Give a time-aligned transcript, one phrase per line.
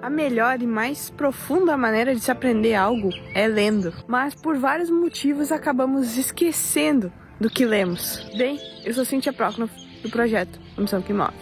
[0.00, 4.88] A melhor e mais profunda maneira de se aprender algo é lendo, mas por vários
[4.88, 8.24] motivos acabamos esquecendo do que lemos.
[8.36, 11.34] Bem, eu sou Cintia Procnoff do projeto Missão que Move.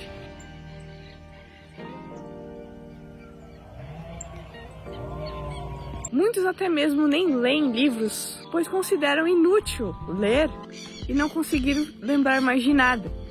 [6.10, 10.48] Muitos até mesmo nem leem livros, pois consideram inútil ler
[11.06, 13.25] e não conseguiram lembrar mais de nada.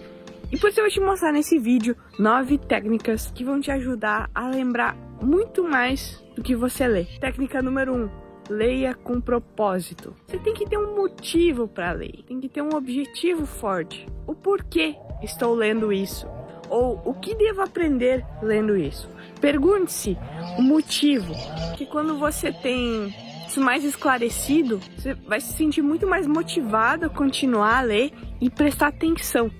[0.51, 4.29] E por isso eu vou te mostrar nesse vídeo nove técnicas que vão te ajudar
[4.33, 7.05] a lembrar muito mais do que você lê.
[7.19, 8.09] Técnica número um,
[8.49, 10.13] leia com propósito.
[10.27, 14.05] Você tem que ter um motivo para ler, tem que ter um objetivo forte.
[14.27, 16.27] O porquê estou lendo isso?
[16.69, 19.09] Ou o que devo aprender lendo isso?
[19.39, 20.17] Pergunte-se
[20.57, 21.33] o motivo,
[21.77, 23.13] que quando você tem
[23.47, 28.49] isso mais esclarecido, você vai se sentir muito mais motivado a continuar a ler e
[28.49, 29.51] prestar atenção.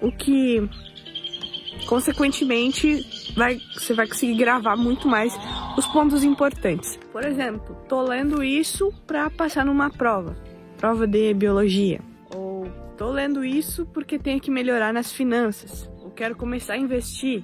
[0.00, 0.68] O que,
[1.86, 5.36] consequentemente, vai, você vai conseguir gravar muito mais
[5.76, 6.98] os pontos importantes.
[7.12, 10.36] Por exemplo, tô lendo isso para passar numa prova,
[10.76, 12.00] prova de biologia.
[12.34, 12.66] Ou
[12.96, 15.90] tô lendo isso porque tenho que melhorar nas finanças.
[16.02, 17.42] Ou quero começar a investir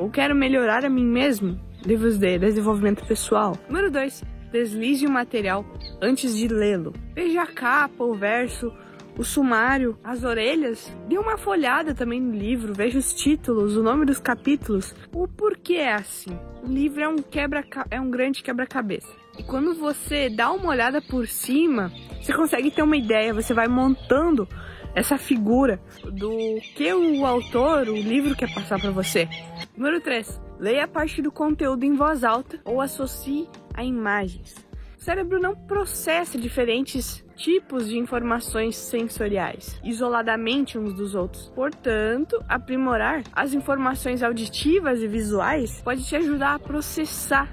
[0.00, 3.54] ou quero melhorar a mim mesmo, livros de desenvolvimento pessoal.
[3.68, 4.24] Número 2.
[4.50, 5.62] Deslize o material
[6.00, 6.94] antes de lê-lo.
[7.14, 8.72] Veja a capa, o verso,
[9.20, 10.90] o sumário, as orelhas.
[11.06, 14.94] Dê uma folhada também no livro, veja os títulos, o nome dos capítulos.
[15.12, 16.30] O porquê é assim.
[16.64, 19.12] O livro é um, quebra, é um grande quebra-cabeça.
[19.38, 23.68] E quando você dá uma olhada por cima, você consegue ter uma ideia, você vai
[23.68, 24.48] montando
[24.94, 29.28] essa figura do que o autor, o livro quer passar para você.
[29.76, 30.40] Número 3.
[30.58, 34.69] Leia parte do conteúdo em voz alta ou associe a imagens.
[35.00, 41.50] O cérebro não processa diferentes tipos de informações sensoriais isoladamente uns dos outros.
[41.54, 47.48] Portanto, aprimorar as informações auditivas e visuais pode te ajudar a processar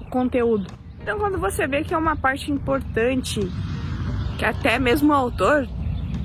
[0.00, 0.66] o conteúdo.
[1.00, 3.42] Então, quando você vê que é uma parte importante,
[4.36, 5.68] que até mesmo o autor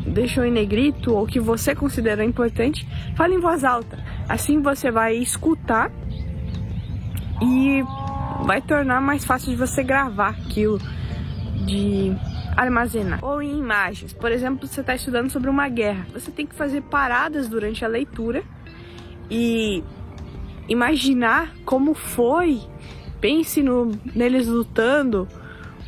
[0.08, 4.04] deixou em negrito ou que você considera importante, fale em voz alta.
[4.28, 5.92] Assim você vai escutar
[7.44, 7.84] e
[8.44, 10.80] vai tornar mais fácil de você gravar aquilo,
[11.66, 12.14] de
[12.56, 13.24] armazenar.
[13.24, 14.14] Ou em imagens.
[14.14, 16.06] Por exemplo, você está estudando sobre uma guerra.
[16.14, 18.44] Você tem que fazer paradas durante a leitura
[19.30, 19.84] e
[20.68, 22.62] imaginar como foi.
[23.20, 25.28] Pense no, neles lutando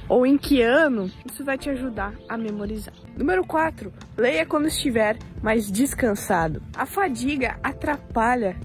[0.08, 2.94] ou em que ano, isso vai te ajudar a memorizar.
[3.18, 3.92] Número 4.
[4.16, 6.62] Leia quando estiver mais descansado.
[6.76, 8.56] A fadiga atrapalha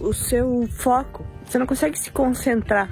[0.00, 1.26] o seu foco.
[1.44, 2.88] Você não consegue se concentrar.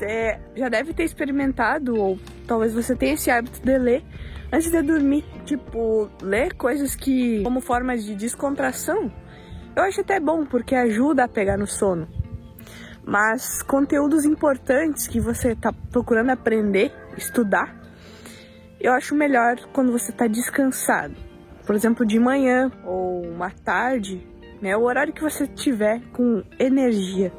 [0.00, 4.02] Você já deve ter experimentado, ou talvez você tenha esse hábito de ler
[4.50, 5.26] antes de dormir.
[5.44, 9.12] Tipo, ler coisas que, como forma de descontração,
[9.76, 12.08] eu acho até bom, porque ajuda a pegar no sono.
[13.04, 17.78] Mas conteúdos importantes que você está procurando aprender, estudar,
[18.80, 21.14] eu acho melhor quando você está descansado.
[21.66, 24.26] Por exemplo, de manhã ou uma tarde,
[24.62, 24.74] né?
[24.74, 27.30] O horário que você tiver com energia.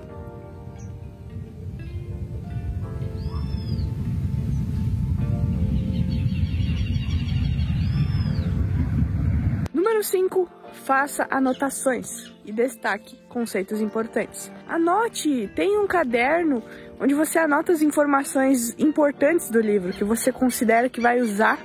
[10.31, 10.50] 5,
[10.86, 14.50] faça anotações e destaque conceitos importantes.
[14.68, 16.64] Anote, tenha um caderno
[17.00, 21.59] onde você anota as informações importantes do livro que você considera que vai usar,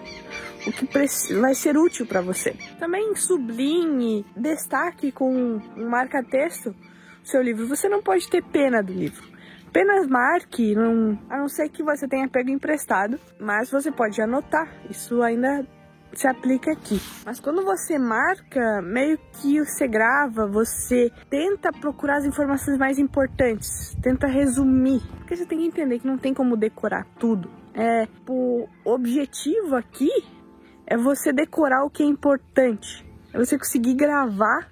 [0.67, 0.89] o que
[1.41, 2.57] vai ser útil para você.
[2.79, 6.75] Também sublinhe, destaque com um marca-texto
[7.23, 7.67] seu livro.
[7.69, 9.37] Você não pode ter pena do livro.
[9.69, 14.69] Apenas marque, não, a não ser que você tenha pego emprestado, mas você pode anotar.
[14.89, 15.67] Isso ainda
[16.13, 17.01] se aplica aqui.
[17.25, 23.97] Mas quando você marca, meio que você grava, você tenta procurar as informações mais importantes,
[24.03, 25.03] tenta resumir.
[25.19, 27.51] Porque você tem que entender que não tem como decorar tudo.
[27.75, 30.11] É, o objetivo aqui
[30.87, 33.05] é você decorar o que é importante.
[33.33, 34.71] É você conseguir gravar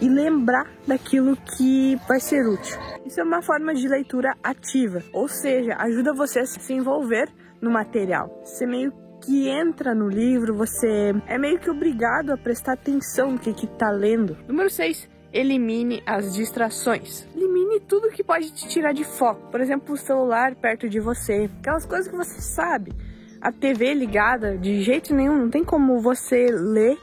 [0.00, 2.78] e lembrar daquilo que vai ser útil.
[3.04, 7.28] Isso é uma forma de leitura ativa, ou seja, ajuda você a se envolver
[7.60, 8.28] no material.
[8.44, 13.38] Você meio que entra no livro, você é meio que obrigado a prestar atenção no
[13.38, 14.36] que está lendo.
[14.46, 15.08] Número 6.
[15.32, 17.26] Elimine as distrações.
[17.34, 19.50] Elimine tudo que pode te tirar de foco.
[19.50, 21.50] Por exemplo, o celular perto de você.
[21.60, 22.92] Aquelas coisas que você sabe.
[23.40, 26.96] A TV ligada, de jeito nenhum, não tem como você ler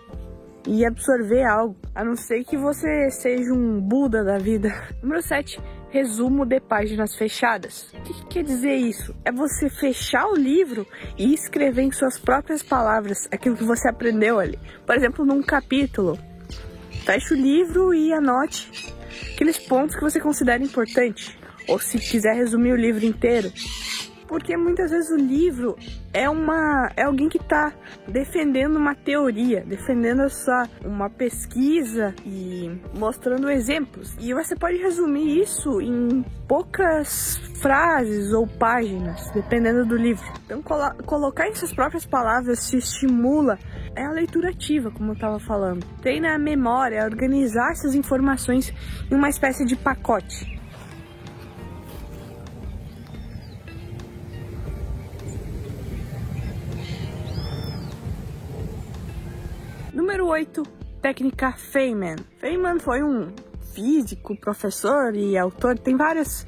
[0.67, 4.69] e absorver algo, a não ser que você seja um Buda da vida.
[5.03, 5.61] Número 7
[5.93, 7.93] resumo de páginas fechadas.
[7.93, 9.15] O que, que, quer dizer isso?
[9.23, 14.39] É você fechar o livro e escrever em suas próprias palavras aquilo que você aprendeu
[14.39, 14.57] ali.
[14.87, 16.17] Por exemplo, num capítulo.
[17.05, 18.91] Feche o livro e anote
[19.35, 21.37] aqueles pontos que você considera importante.
[21.67, 23.53] ou se quiser resumir o livro inteiro.
[24.33, 25.77] Porque muitas vezes o livro
[26.11, 27.71] é uma é alguém que está
[28.07, 34.17] defendendo uma teoria, defendendo essa uma pesquisa e mostrando exemplos.
[34.19, 40.25] E você pode resumir isso em poucas frases ou páginas, dependendo do livro.
[40.45, 43.59] Então colo colocar em suas próprias palavras te estimula
[43.95, 45.85] é a leitura ativa, como eu estava falando.
[46.01, 48.73] Treina a memória, organizar essas informações
[49.11, 50.62] em uma espécie de pacote.
[60.23, 60.63] Número 8,
[61.01, 62.15] técnica Feynman.
[62.37, 63.29] Feynman foi um
[63.73, 66.47] físico, professor e autor, tem várias.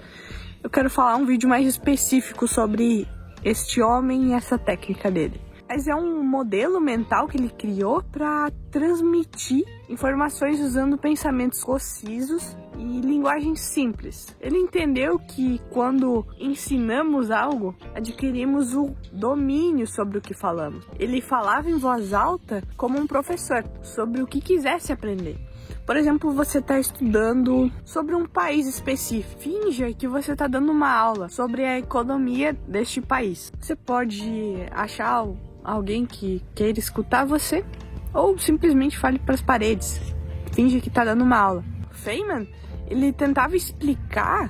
[0.63, 3.05] Eu quero falar um vídeo mais específico sobre
[3.43, 8.51] este homem e essa técnica dele mas é um modelo mental que ele criou para
[8.71, 14.35] transmitir informações usando pensamentos concisos e linguagem simples.
[14.39, 20.85] Ele entendeu que quando ensinamos algo, adquirimos o domínio sobre o que falamos.
[20.99, 25.37] Ele falava em voz alta como um professor sobre o que quisesse aprender.
[25.85, 29.39] Por exemplo, você está estudando sobre um país específico.
[29.39, 33.53] Finja que você está dando uma aula sobre a economia deste país.
[33.59, 35.27] Você pode achar
[35.65, 37.65] alguém que queira escutar você
[38.13, 39.99] ou simplesmente fale para as paredes.
[40.53, 41.63] Finge que está dando uma aula.
[41.91, 42.47] Feynman,
[42.87, 44.49] ele tentava explicar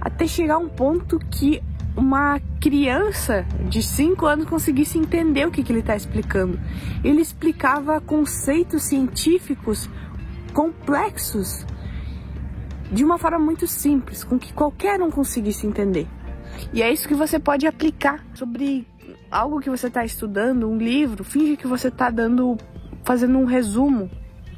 [0.00, 1.62] até chegar a um ponto que
[1.96, 6.60] uma criança de 5 anos conseguisse entender o que, que ele está explicando.
[7.02, 9.88] Ele explicava conceitos científicos
[10.52, 11.64] complexos
[12.92, 16.06] de uma forma muito simples, com que qualquer um conseguisse entender.
[16.72, 18.86] E é isso que você pode aplicar sobre
[19.30, 22.56] algo que você está estudando, um livro, finge que você está dando,
[23.04, 24.10] fazendo um resumo,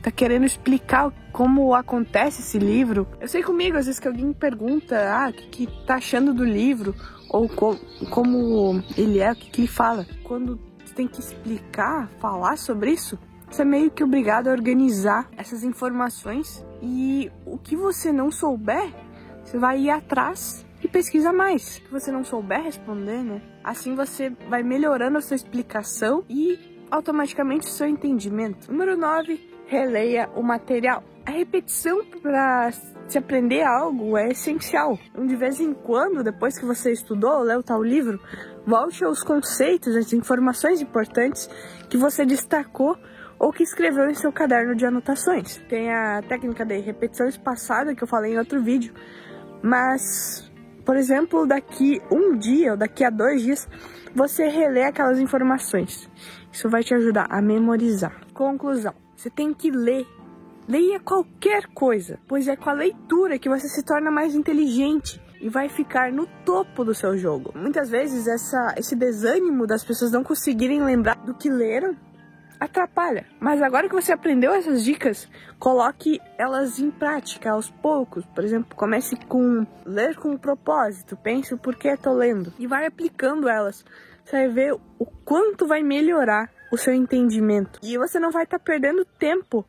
[0.02, 3.06] tá querendo explicar como acontece esse livro.
[3.20, 6.44] Eu sei comigo, às vezes que alguém pergunta, ah, o que, que tá achando do
[6.44, 6.94] livro,
[7.28, 7.78] ou co
[8.10, 10.06] como ele é, o que, que ele fala.
[10.22, 10.58] Quando
[10.96, 13.18] tem que explicar, falar sobre isso,
[13.48, 16.64] você é meio que obrigado a organizar essas informações.
[16.82, 18.92] E o que você não souber,
[19.44, 20.65] você vai ir atrás
[20.96, 21.62] pesquisa mais.
[21.62, 23.42] Se você não souber responder, né?
[23.62, 26.58] Assim você vai melhorando a sua explicação e
[26.90, 28.72] automaticamente o seu entendimento.
[28.72, 31.04] Número 9, releia o material.
[31.26, 32.70] A repetição para
[33.08, 34.98] se aprender algo é essencial.
[35.10, 38.18] Então, de vez em quando, depois que você estudou, leu tal livro,
[38.66, 41.46] volte aos conceitos, às informações importantes
[41.90, 42.96] que você destacou
[43.38, 45.58] ou que escreveu em seu caderno de anotações.
[45.68, 48.94] Tem a técnica de repetição espaçada que eu falei em outro vídeo,
[49.62, 50.46] mas
[50.86, 53.68] por exemplo, daqui um dia ou daqui a dois dias,
[54.14, 56.08] você relê aquelas informações.
[56.52, 58.24] Isso vai te ajudar a memorizar.
[58.32, 60.06] Conclusão: você tem que ler.
[60.68, 65.48] Leia qualquer coisa, pois é com a leitura que você se torna mais inteligente e
[65.48, 67.52] vai ficar no topo do seu jogo.
[67.54, 71.96] Muitas vezes essa, esse desânimo das pessoas não conseguirem lembrar do que leram
[72.58, 73.26] atrapalha.
[73.40, 78.24] Mas agora que você aprendeu essas dicas, coloque elas em prática aos poucos.
[78.26, 83.48] Por exemplo, comece com ler com propósito, pense o porquê estou lendo e vai aplicando
[83.48, 83.84] elas.
[84.24, 87.78] Você vai ver o quanto vai melhorar o seu entendimento.
[87.82, 89.64] E você não vai estar tá perdendo tempo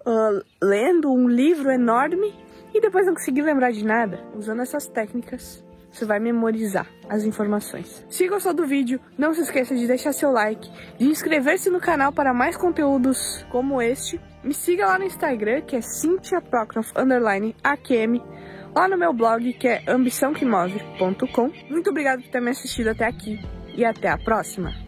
[0.00, 2.32] uh, lendo um livro enorme
[2.72, 4.20] e depois não conseguir lembrar de nada.
[4.34, 5.64] Usando essas técnicas,
[5.96, 8.04] você vai memorizar as informações.
[8.10, 12.12] Se gostou do vídeo, não se esqueça de deixar seu like, de inscrever-se no canal
[12.12, 14.20] para mais conteúdos como este.
[14.44, 18.22] Me siga lá no Instagram, que é cynthiaprocroft_akm,
[18.74, 21.52] lá no meu blog, que é ambiçãoquemove.com.
[21.70, 23.40] Muito obrigado por ter me assistido até aqui
[23.74, 24.85] e até a próxima!